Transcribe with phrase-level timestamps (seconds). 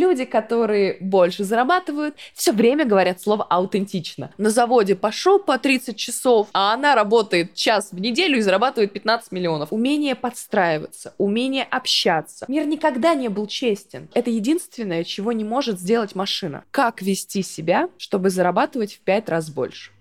[0.00, 4.32] люди, которые больше зарабатывают, все время говорят слово аутентично.
[4.38, 9.30] На заводе пошел по 30 часов, а она работает час в неделю и зарабатывает 15
[9.30, 9.68] миллионов.
[9.72, 12.46] Умение подстраиваться, умение общаться.
[12.48, 14.08] Мир никогда не был честен.
[14.14, 16.64] Это единственное, чего не может сделать машина.
[16.70, 19.92] Как вести себя, чтобы зарабатывать в 5 раз больше.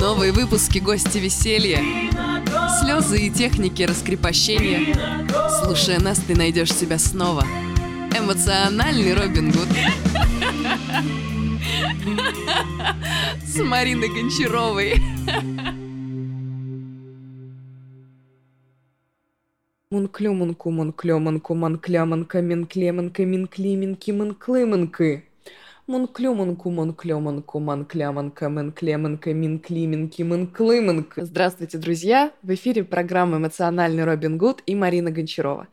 [0.00, 1.80] Новые выпуски «Гости веселья».
[2.80, 4.94] Слезы и техники раскрепощения.
[5.62, 7.44] Слушая нас, ты найдешь себя снова.
[8.28, 9.68] Эмоциональный Робин Гуд.
[13.42, 14.96] С Мариной Гончаровой.
[19.90, 25.24] Мунклю, мунку, мунклю, мунку, манкля, манка, минкле, манка, минкли, минки, манклы, манкы.
[25.86, 31.24] Мунклю, мунку, мунклю, манку, манкля, манка, менкле, манка, минкли, минки, манклы, манка.
[31.24, 32.30] Здравствуйте, друзья!
[32.42, 35.68] В эфире программа «Эмоциональный Робин Гуд» и Марина Гончарова.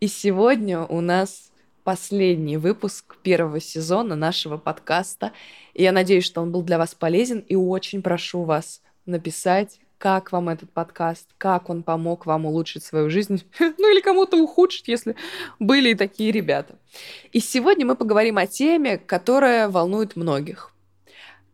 [0.00, 1.49] И сегодня у нас
[1.84, 5.32] последний выпуск первого сезона нашего подкаста.
[5.74, 10.32] И я надеюсь, что он был для вас полезен, и очень прошу вас написать как
[10.32, 15.14] вам этот подкаст, как он помог вам улучшить свою жизнь, ну или кому-то ухудшить, если
[15.58, 16.78] были и такие ребята.
[17.32, 20.72] И сегодня мы поговорим о теме, которая волнует многих.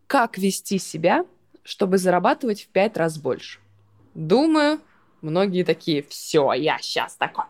[0.07, 1.27] Как вести себя,
[1.65, 3.59] чтобы зарабатывать в пять раз больше?
[4.15, 4.81] Думаю,
[5.23, 7.47] многие такие, все, я сейчас такой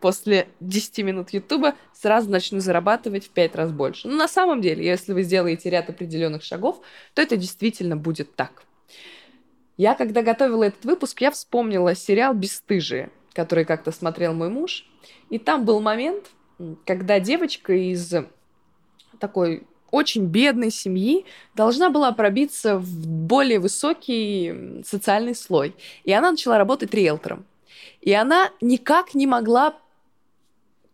[0.00, 4.08] после 10 минут Ютуба сразу начну зарабатывать в 5 раз больше.
[4.08, 6.80] Но на самом деле, если вы сделаете ряд определенных шагов,
[7.14, 8.64] то это действительно будет так.
[9.76, 14.86] Я, когда готовила этот выпуск, я вспомнила сериал «Бесстыжие», который как-то смотрел мой муж.
[15.30, 16.26] И там был момент,
[16.84, 18.12] когда девочка из
[19.18, 25.74] такой очень бедной семьи должна была пробиться в более высокий социальный слой.
[26.04, 27.44] И она начала работать риэлтором.
[28.00, 29.78] И она никак не могла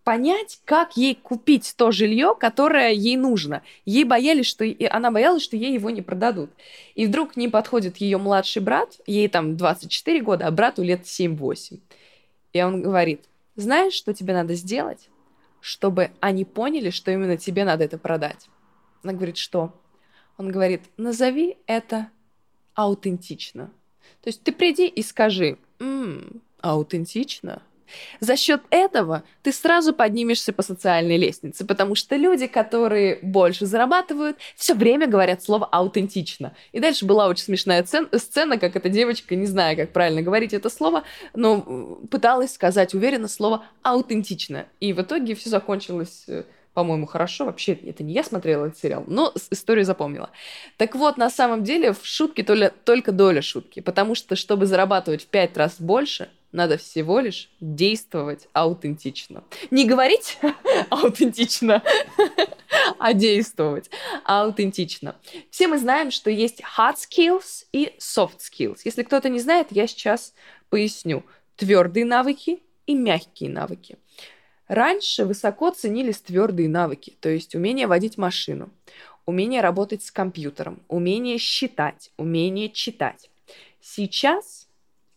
[0.07, 3.63] понять, как ей купить то жилье, которое ей нужно.
[3.85, 6.49] Ей боялись, что она боялась, что ей его не продадут.
[6.95, 11.03] И вдруг к ним подходит ее младший брат, ей там 24 года, а брату лет
[11.03, 11.81] 7-8.
[12.53, 13.25] И он говорит,
[13.57, 15.09] знаешь, что тебе надо сделать,
[15.61, 18.47] чтобы они поняли, что именно тебе надо это продать?
[19.03, 19.75] Она говорит, что?
[20.39, 22.11] Он говорит, назови это
[22.75, 23.73] аутентично.
[24.23, 27.61] То есть ты приди и скажи, м-м, аутентично,
[28.21, 34.37] за счет этого ты сразу поднимешься по социальной лестнице, потому что люди, которые больше зарабатывают,
[34.57, 36.55] все время говорят слово аутентично.
[36.73, 40.71] И дальше была очень смешная сцена, как эта девочка, не знаю, как правильно говорить это
[40.71, 41.05] слово,
[41.35, 44.67] но пыталась сказать уверенно слово аутентично.
[44.81, 46.45] И в итоге все закончилось э,
[46.77, 47.47] по-моему, хорошо.
[47.47, 50.29] Вообще, это не я смотрела этот сериал, но историю запомнила.
[50.77, 55.23] Так вот, на самом деле, в шутке только, только доля шутки, потому что, чтобы зарабатывать
[55.23, 59.45] в пять раз больше, надо всего лишь действовать аутентично.
[59.71, 60.39] Не говорить
[60.91, 61.83] аутентично,
[62.99, 63.91] а действовать
[64.25, 65.17] аутентично.
[65.51, 68.79] Все мы знаем, что есть hard skills и soft skills.
[68.85, 70.33] Если кто-то не знает, я сейчас
[70.71, 71.25] поясню.
[71.57, 73.99] Твердые навыки и мягкие навыки.
[74.67, 78.71] Раньше высоко ценились твердые навыки, то есть умение водить машину,
[79.27, 83.31] умение работать с компьютером, умение считать, умение читать.
[83.81, 84.66] Сейчас,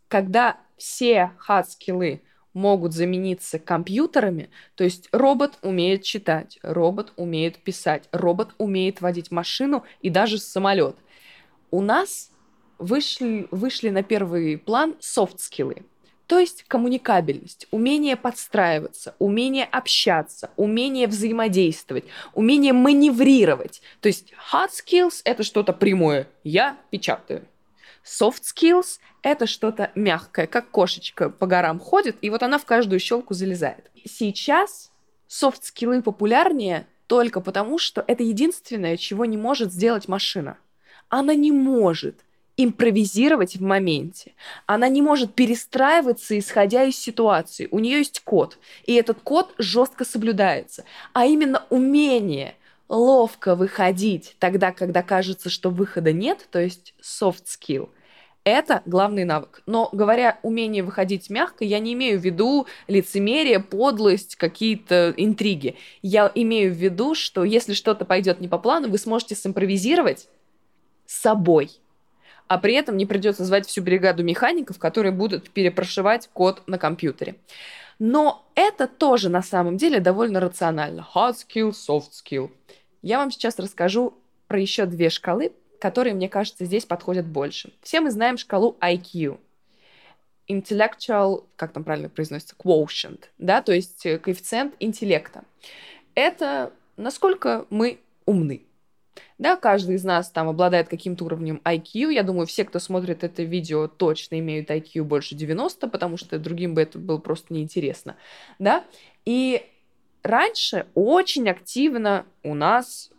[0.09, 2.22] когда все хат-скиллы
[2.53, 9.86] могут замениться компьютерами, то есть робот умеет читать, робот умеет писать, робот умеет водить машину
[10.02, 10.98] и даже самолет.
[11.72, 12.31] У нас
[12.78, 15.86] вышли, вышли на первый план софт-скиллы–
[16.30, 22.03] то есть коммуникабельность, умение подстраиваться, умение общаться, умение взаимодействовать,
[22.36, 23.81] умение маневрировать.
[24.00, 26.28] То есть hard skills— это что-то прямое.
[26.44, 27.48] Я печатаю.
[28.04, 33.00] Soft skills— это что-то мягкое, как кошечка по горам ходит, и вот она в каждую
[33.00, 33.92] щелку залезает.
[34.06, 34.92] Сейчас
[35.30, 40.58] soft скиллы популярнее только потому, что это единственное, чего не может сделать машина.
[41.10, 42.20] Она не может
[42.56, 44.34] импровизировать в моменте.
[44.66, 47.70] Она не может перестраиваться, исходя из ситуации.
[47.72, 50.84] У нее есть код, и этот код жестко соблюдается.
[51.14, 52.56] А именно умение
[52.89, 57.89] ловко выходить тогда, когда кажется, что выхода нет, то есть soft skill,
[58.44, 59.62] это главный навык.
[59.65, 65.75] Но говоря умение выходить мягко, я не имею в виду лицемерие, подлость, какие-то интриги.
[66.01, 70.27] Я имею в виду, что если что-то пойдет не по плану, вы сможете симпровизировать
[71.06, 71.71] собой–
[72.50, 77.35] а при этом не придется звать всю бригаду механиков, которые будут перепрошивать код на компьютере.
[78.00, 81.07] Но это тоже на самом деле довольно рационально.
[81.13, 82.50] Hard skill, soft skill.
[83.01, 84.13] Я вам сейчас расскажу
[84.48, 87.72] про еще две шкалы, которые, мне кажется, здесь подходят больше.
[87.81, 89.40] Все мы знаем шкалу IQ.
[90.50, 95.44] Intellectual, как там правильно произносится, quotient, да, то есть э, коэффициент интеллекта.
[96.16, 98.63] это насколько мы умны.
[99.38, 102.13] Да, каждый из нас там обладает каким-то уровнем IQ.
[102.13, 106.74] Я думаю, все, кто смотрит это видео, точно имеют IQ больше 90, потому что другим
[106.74, 108.18] бы это было просто неинтересно.
[108.60, 108.84] Да?
[109.25, 109.66] И
[110.30, 113.12] раньше очень активно у нас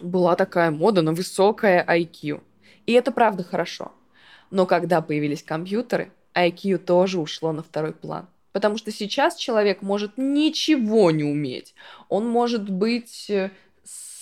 [0.00, 2.42] была такая мода на высокое IQ.
[2.86, 3.92] И это правда хорошо.
[4.50, 8.28] Но когда появились компьютеры, IQ тоже ушло на второй план.
[8.52, 11.74] Потому что сейчас человек может ничего не уметь.
[12.08, 13.50] Он может быть э,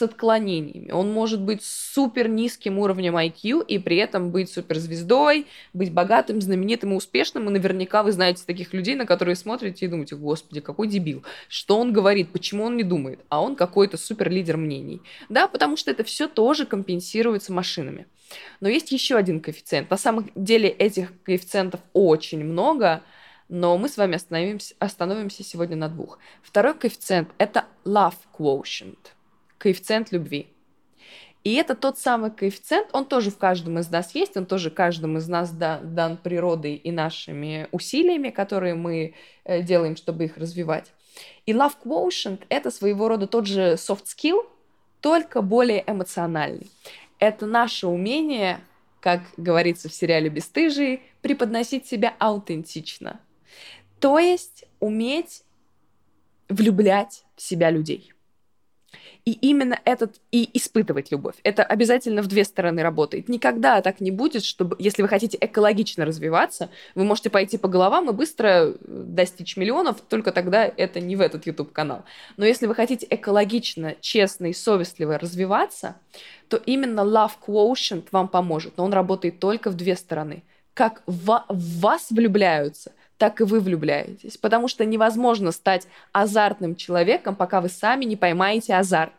[0.00, 0.90] с отклонениями.
[0.92, 6.92] Он может быть супер низким уровнем IQ и при этом быть суперзвездой, быть богатым, знаменитым
[6.92, 7.48] и успешным.
[7.48, 11.22] И наверняка вы знаете таких людей, на которые смотрите и думаете, господи, какой дебил.
[11.48, 13.20] Что он говорит, почему он не думает?
[13.28, 15.02] А он какой-то супер лидер мнений.
[15.28, 18.06] Да, потому что это все тоже компенсируется машинами.
[18.60, 19.90] Но есть еще один коэффициент.
[19.90, 23.02] На самом деле этих коэффициентов очень много,
[23.50, 26.18] но мы с вами остановимся, остановимся сегодня на двух.
[26.42, 28.96] Второй коэффициент– это love quotient–
[29.60, 30.48] коэффициент любви.
[31.44, 35.18] И это тот самый коэффициент, он тоже в каждом из нас есть, он тоже каждому
[35.18, 39.14] из нас дан, дан природой и нашими усилиями, которые мы
[39.44, 40.92] э, делаем, чтобы их развивать.
[41.46, 44.46] И love quotient— это своего рода тот же soft skill,
[45.00, 46.70] только более эмоциональный.
[47.18, 48.60] Это наше умение,
[49.00, 53.20] как говорится в сериале «Бестыжие», преподносить себя аутентично.
[53.98, 55.42] То есть уметь
[56.48, 58.12] влюблять в себя людей.
[59.24, 61.34] И именно этот и испытывать любовь.
[61.42, 63.28] Это обязательно в две стороны работает.
[63.28, 68.08] Никогда так не будет, чтобы, если вы хотите экологично развиваться, вы можете пойти по головам
[68.10, 72.04] и быстро э, достичь миллионов, только тогда это не в этот YouTube-канал.
[72.36, 75.96] Но если вы хотите экологично, честно и совестливо развиваться,
[76.48, 78.76] то именно love quotient вам поможет.
[78.76, 80.42] Но он работает только в две стороны.
[80.74, 84.38] Как в, в вас влюбляются, так и вы влюбляетесь.
[84.38, 89.12] Потому что невозможно стать азартным человеком, пока вы сами не поймаете азарт.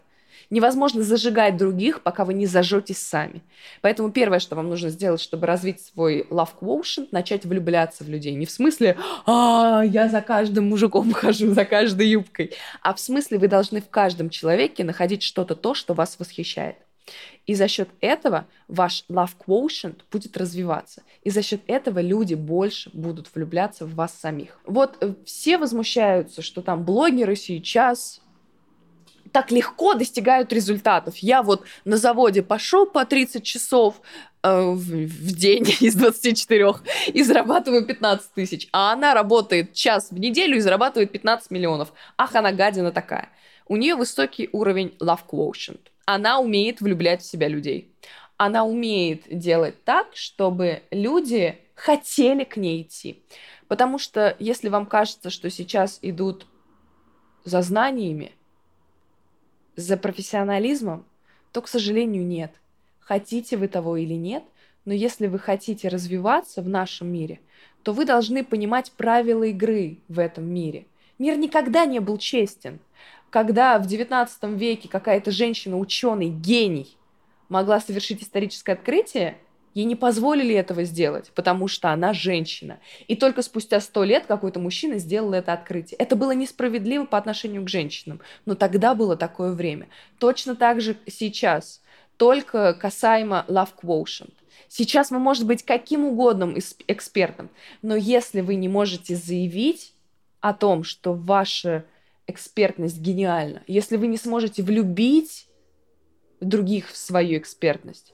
[0.50, 3.44] Невозможно зажигать других, пока вы не зажжетесь сами.
[3.82, 8.34] Поэтому первое, что вам нужно сделать, чтобы развить свой love quotient, начать влюбляться в людей.
[8.34, 13.38] Не в смысле, а, я за каждым мужиком хожу, за каждой юбкой, а в смысле
[13.38, 16.78] вы должны в каждом человеке находить что-то то, что вас восхищает.
[17.48, 21.04] И за счет этого ваш love quotient будет развиваться.
[21.24, 24.60] И за счет этого люди больше будут влюбляться в вас самих.
[24.66, 28.22] Вот э, все возмущаются, что там блогеры сейчас
[29.32, 31.18] так легко достигают результатов.
[31.18, 34.02] Я вот на заводе пошел по 30 часов
[34.44, 36.74] э, в, в день из 24
[37.08, 41.94] и зарабатываю 15 тысяч, а она работает час в неделю и зарабатывает 15 миллионов.
[42.18, 43.30] Ах, она гадина такая.
[43.68, 47.94] У нее высокий уровень love quotient она умеет влюблять в себя людей.
[48.38, 53.24] Она умеет делать так, чтобы люди хотели к ней идти.
[53.68, 56.48] Потому что если вам кажется, что сейчас идут
[57.44, 58.32] за знаниями,
[59.76, 61.06] за профессионализмом,
[61.52, 62.52] то, к сожалению, нет.
[63.00, 64.44] Хотите вы того или нет,
[64.86, 67.40] но если вы хотите развиваться в нашем мире,
[67.84, 70.86] то вы должны понимать правила игры в этом мире.
[71.20, 72.80] Мир никогда не был честен
[73.30, 76.98] когда в XIX веке какая-то женщина-ученый, гений,
[77.50, 79.38] могла совершить историческое открытие,
[79.74, 82.80] ей не позволили этого сделать, потому что она женщина.
[83.08, 85.98] И только спустя сто лет какой-то мужчина сделал это открытие.
[85.98, 89.88] Это было несправедливо по отношению к женщинам, но тогда было такое время.
[90.20, 91.82] Точно так же сейчас,
[92.18, 94.34] только касаемо love quotient.
[94.68, 96.54] Сейчас вы можете быть каким угодно
[96.88, 97.50] экспертом,
[97.82, 99.94] но если вы не можете заявить
[100.40, 101.86] о том, что ваше
[102.28, 103.64] экспертность гениальна.
[103.68, 105.48] Если вы не сможете влюбить
[106.40, 108.14] других в свою экспертность,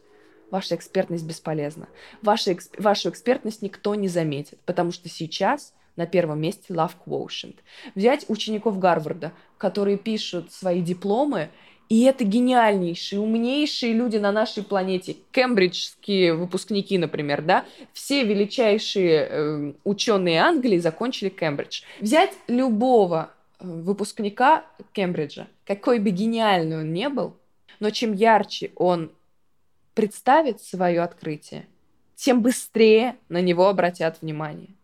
[0.52, 1.88] ваша экспертность бесполезна.
[2.22, 2.80] Ваша, эксп...
[2.80, 7.56] Вашу экспертность никто не заметит, потому что сейчас на первом месте love quotient.
[7.96, 11.50] Взять учеников Гарварда, которые пишут свои дипломы,
[11.90, 15.16] и это гениальнейшие, умнейшие люди на нашей планете.
[15.32, 21.84] Кембриджские выпускники, например, да, все величайшие э, ученые Англии закончили Кембридж.
[22.02, 27.36] Взять любого выпускника Кембриджа, какой бы гениальный он не был,
[27.80, 29.12] но чем ярче он
[29.94, 31.68] представит свое открытие,
[32.16, 34.77] тем быстрее на него обратят внимание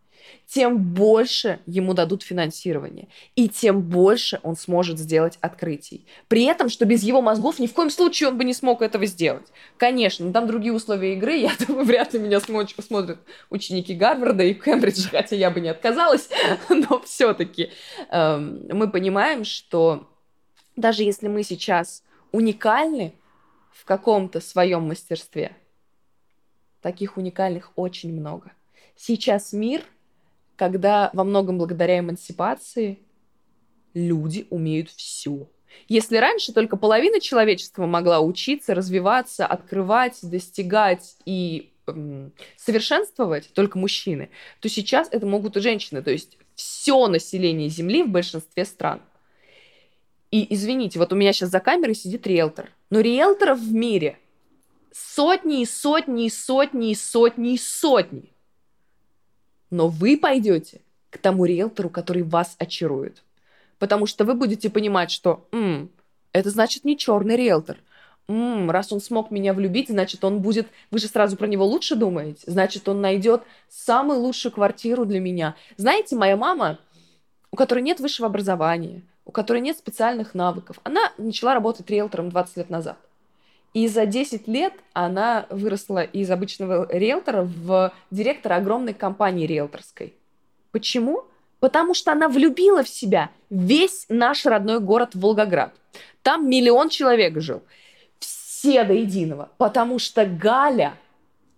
[0.48, 6.06] тем больше ему дадут финансирование, и тем больше он сможет сделать открытий.
[6.28, 9.06] При этом, что без его мозгов ни в коем случае он бы не смог этого
[9.06, 9.48] сделать.
[9.78, 15.10] Конечно, там другие условия игры, я думаю, вряд ли меня смотрят ученики Гарварда и Кембриджа,
[15.10, 16.30] хотя я бы не отказалась,
[16.70, 17.72] но все-таки
[18.10, 20.08] эм, мы понимаем, что
[20.76, 23.14] даже если мы сейчас уникальны
[23.72, 25.56] в каком-то своем мастерстве,
[26.82, 28.52] таких уникальных очень много.
[28.96, 29.84] Сейчас мир
[30.56, 33.00] когда во многом благодаря эмансипации
[33.94, 35.48] люди умеют все.
[35.88, 44.30] Если раньше только половина человечества могла учиться, развиваться, открывать, достигать и эм, совершенствовать только мужчины,
[44.60, 46.02] то сейчас это могут и женщины.
[46.04, 49.02] То есть все население Земли в большинстве стран.
[50.32, 52.72] И извините, вот у меня сейчас за камерой сидит риэлтор.
[52.90, 54.18] Но риэлторов в мире
[54.92, 58.33] сотни и сотни и сотни и сотни и сотни.
[59.74, 63.24] Но вы пойдете к тому риэлтору, который вас очарует.
[63.80, 65.90] Потому что вы будете понимать, что М,
[66.32, 67.78] это значит не черный риэлтор.
[68.28, 70.68] М, раз он смог меня влюбить, значит, он будет...
[70.92, 72.44] Вы же сразу про него лучше думаете?
[72.46, 75.56] Значит, он найдет самую лучшую квартиру для меня.
[75.76, 76.78] Знаете, моя мама,
[77.50, 82.58] у которой нет высшего образования, у которой нет специальных навыков, она начала работать риэлтором 20
[82.58, 83.00] лет назад.
[83.74, 90.14] И за 10 лет она выросла из обычного риэлтора в директора огромной компании риэлторской.
[90.72, 91.26] Почему?
[91.60, 95.74] Потому что она влюбила в себя весь наш родной город Волгоград.
[96.22, 97.64] Там миллион человек жил.
[98.20, 99.50] Все до единого.
[99.58, 100.94] Потому что Галя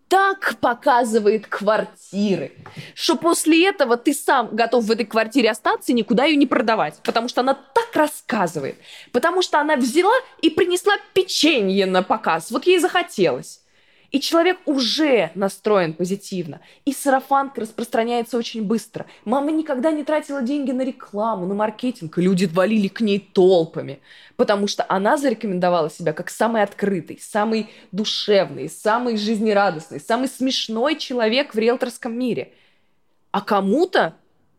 [0.07, 2.51] так показывает квартиры,
[2.93, 6.95] что после этого ты сам готов в этой квартире остаться и никуда ее не продавать,
[7.03, 8.77] потому что она так рассказывает,
[9.11, 13.64] потому что она взяла и принесла печенье на показ, вот ей захотелось.
[14.15, 16.61] И человек уже настроен позитивно.
[16.85, 19.07] И сарафанка распространяется очень быстро.
[19.25, 22.17] Мама никогда не тратила деньги на рекламу, на маркетинг.
[22.17, 23.99] И люди валили к ней толпами.
[24.37, 31.53] Потому что она зарекомендовала себя как самый открытый, самый душевный, самый жизнерадостный, самый смешной человек
[31.53, 32.53] в риэлторском мире.
[33.31, 34.15] А кому-то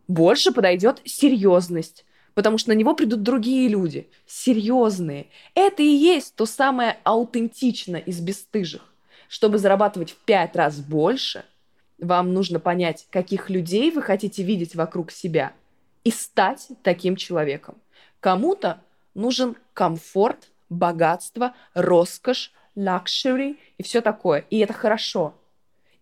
[0.06, 5.28] больше подойдет серьезность потому что на него придут другие люди, серьезные.
[5.54, 8.82] Это и есть то самое аутентично из бесстыжих.
[9.28, 11.45] Чтобы зарабатывать в пять раз больше,
[11.99, 15.52] вам нужно понять, каких людей вы хотите видеть вокруг себя
[16.04, 17.76] и стать таким человеком.
[18.21, 18.80] Кому-то
[19.14, 24.45] нужен комфорт, богатство, роскошь, luxury и все такое.
[24.50, 25.35] И это хорошо.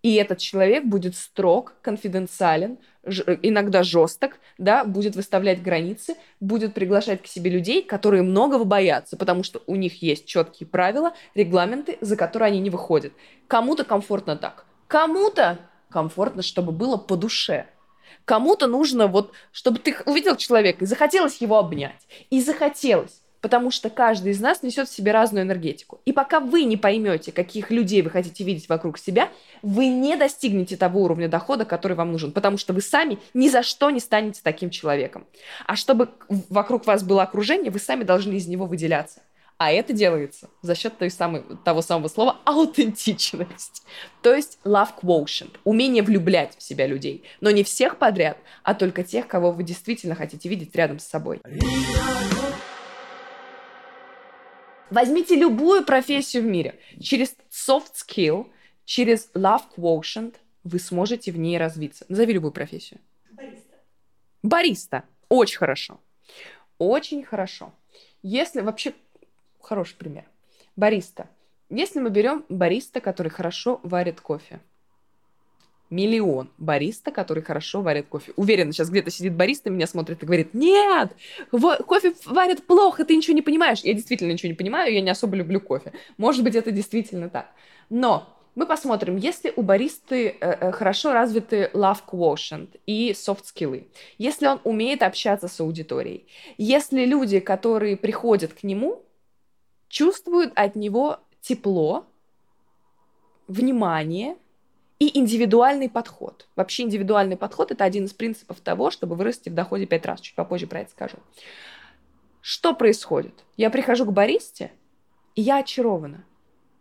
[0.05, 2.77] И этот человек будет строг, конфиденциален,
[3.41, 9.43] иногда жесток, да, будет выставлять границы, будет приглашать к себе людей, которые многого боятся, потому
[9.43, 13.15] что у них есть четкие правила, регламенты, за которые они не выходят.
[13.49, 15.59] Кому-то комфортно так, кому-то
[15.89, 17.67] комфортно, чтобы было по душе.
[18.27, 23.91] Кому-то нужно вот, чтобы ты увидел человека и захотелось его обнять, и захотелось потому что
[23.91, 26.01] каждый из нас несет в себе разную энергетику.
[26.07, 29.29] И пока вы не поймете, каких людей вы хотите видеть вокруг себя,
[29.61, 33.63] вы не достигнете того уровня дохода, который вам нужен, потому что вы сами ни за
[33.63, 35.27] что не станете таким человеком.
[35.67, 36.09] А чтобы
[36.49, 39.21] вокруг вас было окружение, вы сами должны из него выделяться.
[39.59, 43.83] А это делается за счет той самой, того самого слова аутентичность.
[44.23, 47.25] То есть love quotient, умение влюблять в себя людей.
[47.43, 51.43] Но не всех подряд, а только тех, кого вы действительно хотите видеть рядом с собой.
[54.91, 56.79] Возьмите любую профессию в мире.
[57.01, 58.51] Через soft skill,
[58.85, 62.05] через love quotient вы сможете в ней развиться.
[62.09, 63.01] Назови любую профессию.
[63.31, 63.75] Бариста.
[64.43, 65.05] Бариста.
[65.29, 66.01] Очень хорошо.
[66.79, 67.73] Очень хорошо.
[68.23, 68.95] Если вообще...
[69.61, 70.25] Хороший пример.
[70.77, 71.29] Бариста.
[71.71, 74.61] Если мы берем бариста, который хорошо варит кофе,
[75.95, 78.33] миллион бариста, который хорошо варит кофе.
[78.37, 81.13] Уверена, сейчас где-то сидит бариста, меня смотрит и говорит, нет,
[81.51, 83.81] кофе варят плохо, ты ничего не понимаешь.
[83.81, 85.93] Я действительно ничего не понимаю, я не особо люблю кофе.
[86.17, 87.51] Может быть, это действительно так.
[87.89, 93.87] Но мы посмотрим, если у баристы э, э, хорошо развиты love quotient и soft skills,
[94.19, 99.03] если он умеет общаться с аудиторией, если люди, которые приходят к нему,
[99.89, 102.07] чувствуют от него тепло,
[103.49, 104.37] внимание,
[104.99, 106.49] и индивидуальный подход.
[106.57, 110.21] Вообще индивидуальный подход– это один из принципов того, чтобы вырасти в доходе пять раз.
[110.21, 111.17] Чуть попозже про это скажу.
[112.41, 113.45] Что происходит?
[113.57, 114.73] Я прихожу к баристе,
[115.35, 116.25] и я очарована.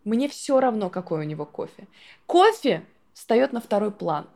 [0.04, 1.88] Мне все равно, какой у него кофе.
[2.26, 4.28] Кофе встает на второй план.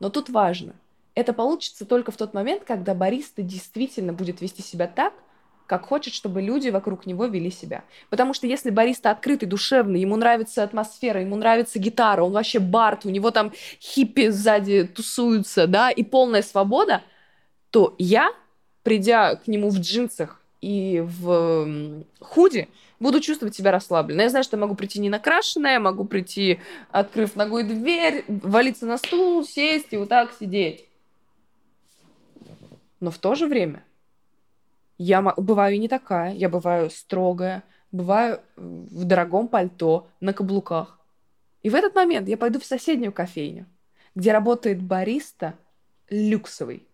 [0.00, 0.74] Но тут важно.
[1.14, 5.14] Это получится только в тот момент, когда бариста действительно будет вести себя так,
[5.66, 7.84] как хочет, чтобы люди вокруг него вели себя.
[8.10, 13.06] Потому что если бариста открытый, душевный, ему нравится атмосфера, ему нравится гитара, он вообще бард,
[13.06, 17.02] у него там хиппи сзади тусуются, да, и полная свобода,
[17.70, 18.30] то я,
[18.82, 22.68] придя к нему в джинсах и в худи,
[23.00, 24.22] буду чувствовать себя расслабленно.
[24.22, 28.98] Я знаю, что я могу прийти не накрашенная, могу прийти, открыв ногой дверь, валиться на
[28.98, 30.84] стул, сесть и вот так сидеть.
[33.00, 33.82] Но в то же время–
[34.98, 36.34] я бываю не такая.
[36.34, 40.98] Я бываю строгая, бываю в дорогом пальто, на каблуках.
[41.62, 43.66] И в этот момент я пойду в соседнюю кофейню,
[44.14, 45.54] где работает бариста
[46.10, 46.86] люксовый.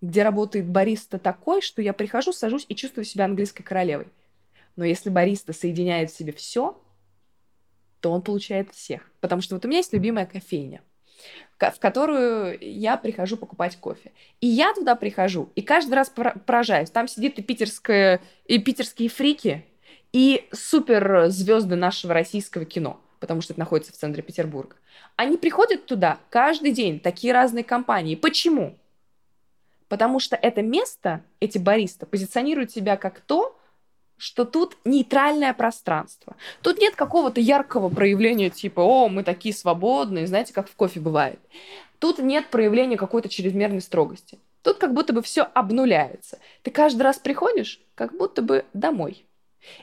[0.00, 4.08] где работает бариста такой, что я прихожу, сажусь и чувствую себя английской королевой.
[4.76, 6.80] Но если бариста соединяет в себе все,
[8.00, 9.10] то он получает всех.
[9.20, 10.82] Потому что вот у меня есть любимая кофейня,
[11.58, 14.12] в которую я прихожу покупать кофе.
[14.40, 16.90] И я туда прихожу, и каждый раз поражаюсь.
[16.90, 19.64] Там сидит и, питерское, и питерские фрики,
[20.12, 24.76] и суперзвезды нашего российского кино, потому что это находится в центре Петербурга.
[25.16, 28.14] Они приходят туда каждый день, такие разные компании.
[28.14, 28.78] Почему?
[29.88, 33.57] Потому что это место, эти бариста, позиционируют себя как то,
[34.18, 36.36] что тут нейтральное пространство.
[36.62, 41.38] Тут нет какого-то яркого проявления типа «О, мы такие свободные», знаете, как в кофе бывает.
[41.98, 44.38] Тут нет проявления какой-то чрезмерной строгости.
[44.62, 46.38] Тут как будто бы все обнуляется.
[46.62, 49.24] Ты каждый раз приходишь, как будто бы домой.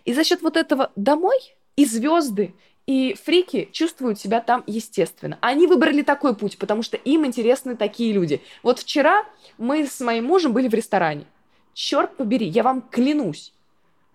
[0.04, 1.38] И за счет вот этого домой
[1.76, 2.54] и звезды,
[2.86, 5.38] и фрики чувствуют себя там естественно.
[5.42, 8.42] Они выбрали такой путь, потому что им интересны такие люди.
[8.64, 9.26] Вот вчера
[9.58, 11.26] мы с моим мужем были в ресторане.
[11.74, 13.54] Черт побери, я вам клянусь,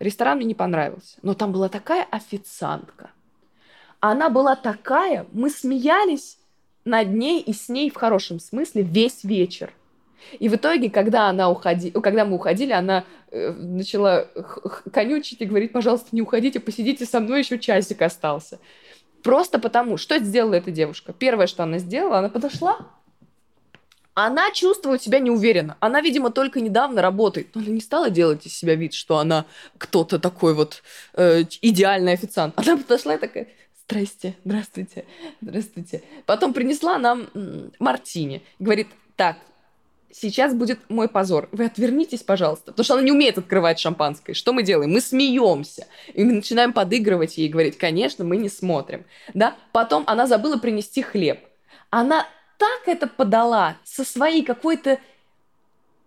[0.01, 1.19] Ресторан мне не понравился.
[1.23, 3.11] Но там была такая официантка.
[4.01, 6.39] Она была такая, мы смеялись
[6.87, 9.73] над ней и с ней в хорошем смысле весь вечер.
[10.39, 11.91] И в итоге, когда, она уходи...
[11.91, 14.27] когда мы уходили, она э, начала
[14.93, 18.59] конючить и говорить, пожалуйста, не уходите, посидите со мной, еще часик остался.
[19.23, 21.13] Просто потому, что сделала эта девушка?
[21.13, 22.79] Первое, что она сделала, она подошла,
[24.15, 25.77] она чувствует себя неуверенно.
[25.81, 27.49] Она, видимо, только недавно работает.
[27.55, 29.47] Но она не стала делать из себя вид, что она
[29.79, 30.83] кто-то такой вот
[31.15, 32.55] э, идеальный официант.
[32.57, 33.49] Она подошла и такая,
[33.87, 35.05] здрасте, здравствуйте,
[35.41, 36.03] здравствуйте.
[36.27, 37.29] Потом принесла нам
[37.79, 38.43] мартини.
[38.59, 39.37] Говорит, так,
[40.13, 41.49] сейчас будет мой позор.
[41.53, 42.73] Вы отвернитесь, пожалуйста.
[42.73, 44.35] Потому что она не умеет открывать шампанское.
[44.35, 44.91] Что мы делаем?
[44.91, 45.87] Мы смеемся.
[46.15, 49.05] И мы начинаем подыгрывать ей и говорить, конечно, мы не смотрим.
[49.35, 49.57] Да?
[49.73, 51.41] Потом она забыла принести хлеб.
[51.91, 52.27] Она
[52.61, 54.99] так это подала со своей какой-то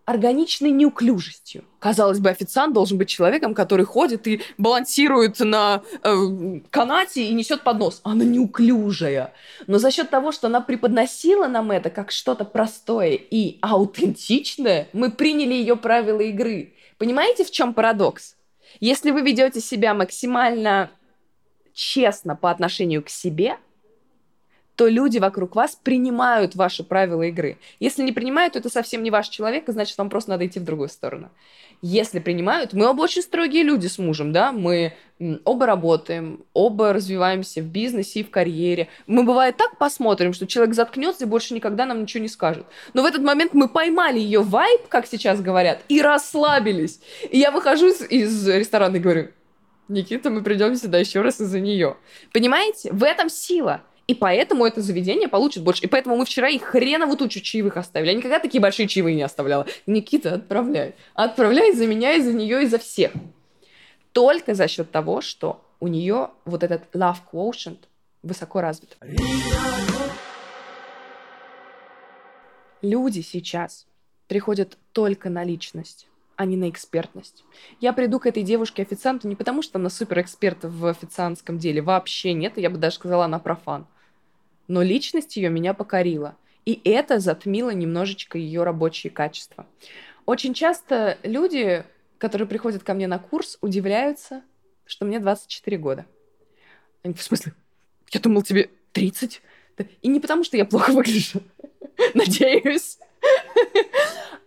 [0.06, 1.64] органичной неуклюжестью.
[1.80, 7.64] Казалось бы, официант должен быть человеком, который ходит и балансирует на э, канате и несет
[7.64, 8.02] поднос.
[8.04, 9.34] Она неуклюжая.
[9.66, 15.10] Но за счет того, что она преподносила нам это как что-то простое и аутентичное, мы
[15.10, 16.74] приняли ее правила игры.
[17.00, 18.36] Понимаете, в чем парадокс?
[18.80, 20.92] Если вы ведете себя максимально
[21.74, 23.58] честно по отношению к себе–
[24.76, 27.58] то люди вокруг вас принимают ваши правила игры.
[27.80, 30.60] Если не принимают, то это совсем не ваш человек, и значит, вам просто надо идти
[30.60, 31.30] в другую сторону.
[31.82, 34.94] Если принимают, мы оба очень строгие люди с мужем, да, мы
[35.44, 38.88] оба работаем, оба развиваемся в бизнесе и в карьере.
[39.06, 42.66] Мы, бывает, так посмотрим, что человек заткнется и больше никогда нам ничего не скажет.
[42.94, 47.00] Но в этот момент мы поймали ее вайб, как сейчас говорят, и расслабились.
[47.30, 49.32] И я выхожу из, из ресторана и говорю,
[49.90, 51.98] Никита, мы придем сюда еще раз из-за нее.
[52.32, 52.92] Понимаете?
[52.92, 53.82] В этом сила.
[54.06, 55.84] И поэтому это заведение получит больше.
[55.84, 58.12] И поэтому мы вчера их хреново тучу чаевых оставили.
[58.12, 59.66] Я никогда такие большие чаевые не оставляла.
[59.88, 60.96] Никита, отправляй.
[61.14, 63.14] Отправляй за меня, и за нее, и за всех.
[64.12, 67.80] Только за счет того, что у нее вот этот love quotient
[68.22, 68.98] высоко развит.
[72.82, 73.86] Люди сейчас
[74.28, 77.44] приходят только на личность а не на экспертность.
[77.80, 82.58] Я приду к этой девушке-официанту не потому, что она суперэксперт в официантском деле, вообще нет,
[82.58, 83.86] я бы даже сказала, она профан.
[84.68, 86.38] Но личность ее меня покорила.
[86.66, 89.68] И это затмило немножечко ее рабочие качества.
[90.26, 91.84] Очень часто люди,
[92.18, 94.44] которые приходят ко мне на курс, удивляются,
[94.86, 96.06] что мне 24 года.
[97.04, 97.54] Они, в смысле?
[98.12, 99.42] Я думал, тебе 30?
[100.02, 101.42] И не потому, что я плохо выгляжу,
[102.14, 103.00] надеюсь,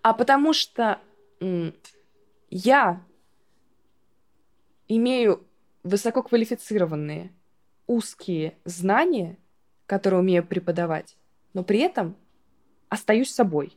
[0.03, 1.01] а потому что
[2.51, 3.03] я
[4.89, 5.45] имею
[5.83, 7.33] высококвалифицированные
[7.87, 9.37] узкие знания,
[9.87, 11.17] которые умею преподавать,
[11.55, 12.17] но при этом
[12.89, 13.73] остаюсь собой.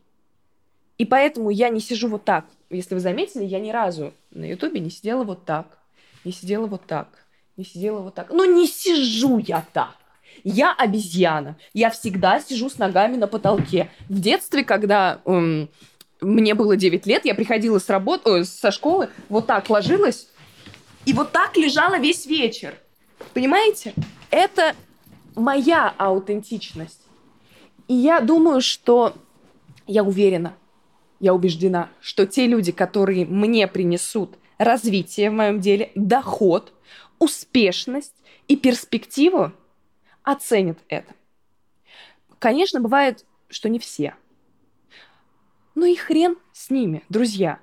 [0.98, 2.46] И поэтому я не сижу вот так.
[2.70, 5.78] Если вы заметили, я ни разу на Ютубе не сидела вот так,
[6.26, 7.08] не сидела вот так,
[7.56, 8.32] не сидела вот так.
[8.32, 9.96] Но не сижу я так.
[10.44, 11.58] Я обезьяна.
[11.74, 13.90] Я всегда сижу с ногами на потолке.
[14.08, 15.70] В детстве, когда эм,
[16.22, 20.28] мне было 9 лет, я приходила с работы, со школы, вот так ложилась,
[21.06, 22.76] и вот так лежала весь вечер.
[23.34, 23.94] Понимаете?
[24.30, 24.76] Это
[25.40, 27.02] моя аутентичность.
[27.88, 29.16] И я думаю, что
[29.88, 30.56] я уверена,
[31.20, 36.74] я убеждена, что те люди, которые мне принесут развитие в моем деле, доход,
[37.18, 38.16] успешность
[38.48, 39.52] и перспективу,
[40.24, 41.14] оценят это.
[42.38, 44.16] Конечно, бывает, что не все–
[45.80, 47.60] ну и хрен с ними, друзья.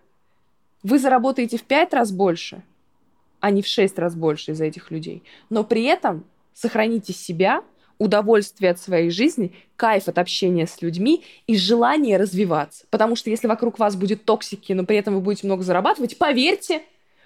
[0.83, 2.63] Вы заработаете в пять раз больше,
[3.41, 5.23] а не в шесть раз больше из-за этих людей.
[5.51, 6.25] Но при этом
[6.57, 7.63] сохраните себя,
[7.99, 12.87] удовольствие от своей жизни, кайф от общения с людьми и желание развиваться.
[12.91, 16.83] Потому что если вокруг вас будет токсики, но при этом вы будете много зарабатывать, поверьте,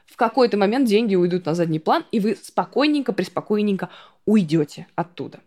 [0.07, 3.89] в какой-то момент деньги уйдут на задний план, и вы спокойненько, приспокойненько
[4.27, 5.41] уйдете оттуда.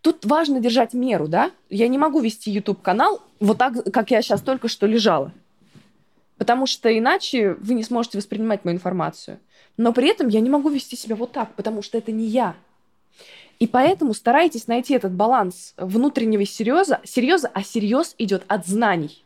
[0.00, 1.50] Тут важно держать меру, да?
[1.68, 5.32] Я не могу вести YouTube-канал вот так, как я сейчас только что лежала.
[6.38, 9.38] Потому что иначе вы не сможете воспринимать мою информацию.
[9.76, 12.54] Но при этом я не могу вести себя вот так, потому что это не я.
[13.58, 19.24] И поэтому старайтесь найти этот баланс внутреннего серьеза, серьеза, а серьез идет от знаний.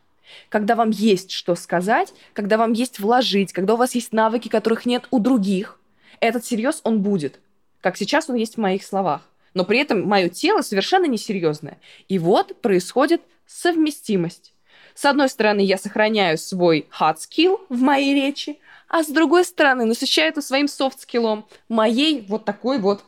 [0.49, 4.85] Когда вам есть что сказать, когда вам есть вложить, когда у вас есть навыки, которых
[4.85, 5.79] нет у других,
[6.19, 7.39] этот серьез, он будет.
[7.81, 9.21] Как сейчас он есть в моих словах.
[9.53, 11.79] Но при этом мое тело совершенно несерьезное.
[12.07, 14.53] И вот происходит совместимость.
[14.93, 19.85] С одной стороны, я сохраняю свой hard skill в моей речи, а с другой стороны,
[19.85, 23.03] насыщаю это своим софт-скиллом, моей вот такой вот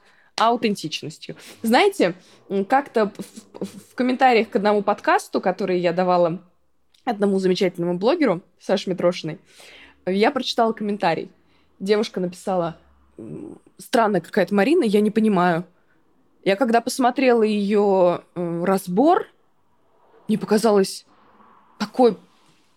[0.48, 1.36] аутентичностью.
[1.62, 2.16] Знаете,
[2.68, 6.42] как-то в, в комментариях к одному подкасту, который я давала
[7.06, 9.40] одному замечательному блогеру, Саше Митрошиной,
[10.06, 11.32] я прочитала комментарий.
[11.80, 12.78] Девушка написала,
[13.78, 15.66] странная какая-то Марина, я не понимаю.
[16.44, 19.28] Я когда посмотрела ее э, разбор,
[20.28, 21.06] мне показалось
[21.78, 22.18] такой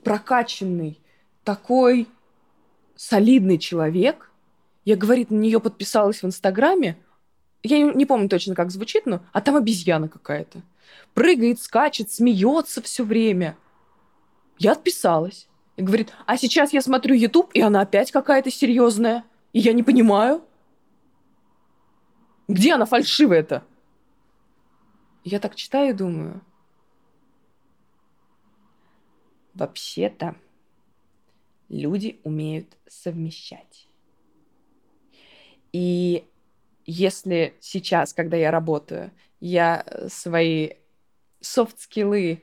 [0.02, 1.00] прокачанный,
[1.44, 2.08] такой
[2.94, 4.30] солидный человек.
[4.84, 6.98] Я, говорит, на нее подписалась в Инстаграме,
[7.64, 9.20] я не помню точно, как звучит, но...
[9.32, 10.60] А там обезьяна какая-то.
[11.14, 13.56] Прыгает, скачет, смеется все время.
[14.58, 15.48] Я отписалась.
[15.76, 19.24] И говорит, а сейчас я смотрю YouTube, и она опять какая-то серьезная.
[19.52, 20.44] И я не понимаю.
[22.48, 23.64] Где она фальшивая-то?
[25.24, 26.42] Я так читаю и думаю.
[29.54, 30.36] Вообще-то
[31.70, 33.88] люди умеют совмещать.
[35.72, 36.28] И
[36.86, 40.70] если сейчас, когда я работаю, я э, свои
[41.40, 42.42] софт-скиллы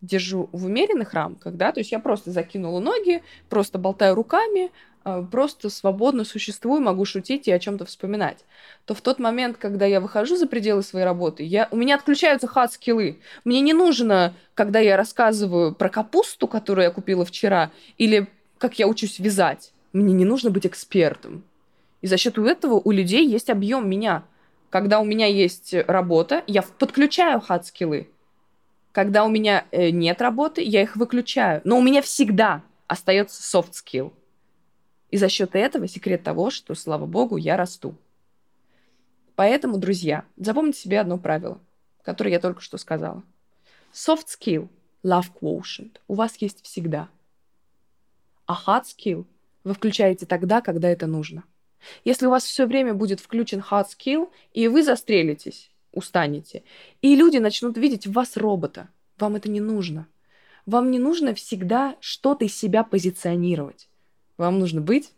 [0.00, 4.70] держу в умеренных рамках, да, то есть я просто закинула ноги, просто болтаю руками,
[5.04, 8.44] э, просто свободно существую, могу шутить и о чем-то вспоминать,
[8.84, 12.46] то в тот момент, когда я выхожу за пределы своей работы, я, у меня отключаются
[12.46, 13.18] хат-скиллы.
[13.44, 18.86] Мне не нужно, когда я рассказываю про капусту, которую я купила вчера, или как я
[18.86, 21.44] учусь вязать, мне не нужно быть экспертом.
[22.00, 24.24] И за счет этого у людей есть объем меня.
[24.70, 28.08] Когда у меня есть работа, я подключаю хат-скиллы.
[28.92, 31.60] Когда у меня э, нет работы, я их выключаю.
[31.64, 34.12] Но у меня всегда остается skill.
[35.10, 37.94] И за счет этого секрет того, что, слава богу, я расту.
[39.36, 41.60] Поэтому, друзья, запомните себе одно правило,
[42.02, 43.22] которое я только что сказала.
[43.92, 44.68] Soft skill,
[45.04, 47.08] love quotient у вас есть всегда.
[48.46, 49.26] А hard skill
[49.64, 51.44] вы включаете тогда, когда это нужно.
[52.04, 56.62] Если у вас все время будет включен hard skill, и вы застрелитесь, устанете,
[57.02, 58.88] и люди начнут видеть в вас робота,
[59.18, 60.06] вам это не нужно.
[60.66, 63.88] Вам не нужно всегда что-то из себя позиционировать.
[64.36, 65.12] Вам нужно быть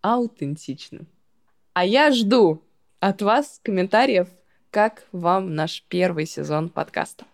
[0.00, 1.06] аутентичным.
[1.72, 2.62] А я жду
[3.00, 4.28] от вас комментариев,
[4.70, 7.24] как вам наш первый сезон подкаста.